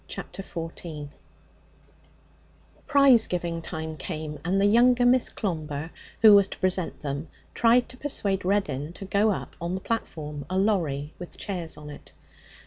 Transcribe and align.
Chapter 0.07 0.41
14 0.41 1.11
Prize 2.87 3.27
giving 3.27 3.61
time 3.61 3.97
came, 3.97 4.39
and 4.43 4.59
the 4.59 4.65
younger 4.65 5.05
Miss 5.05 5.29
Clomber, 5.29 5.91
who 6.23 6.33
was 6.33 6.47
to 6.47 6.57
present 6.57 7.01
them, 7.01 7.27
tried 7.53 7.87
to 7.89 7.97
persuade 7.97 8.43
Reddin 8.43 8.93
to 8.93 9.05
go 9.05 9.29
up 9.29 9.55
on 9.61 9.75
the 9.75 9.81
platform, 9.81 10.43
a 10.49 10.57
lorry 10.57 11.13
with 11.19 11.37
chairs 11.37 11.77
on 11.77 11.91
it. 11.91 12.13